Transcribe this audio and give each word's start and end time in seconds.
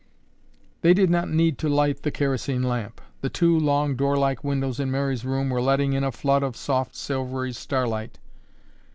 They 0.81 0.95
did 0.95 1.11
not 1.11 1.29
need 1.29 1.59
to 1.59 1.69
light 1.69 2.01
the 2.01 2.09
kerosene 2.09 2.63
lamp. 2.63 3.01
The 3.21 3.29
two 3.29 3.55
long 3.55 3.95
door 3.95 4.17
like 4.17 4.43
windows 4.43 4.79
in 4.79 4.89
Mary's 4.89 5.23
room 5.25 5.51
were 5.51 5.61
letting 5.61 5.93
in 5.93 6.03
a 6.03 6.11
flood 6.11 6.41
of 6.41 6.57
soft, 6.57 6.95
silvery 6.95 7.53
starlight. 7.53 8.17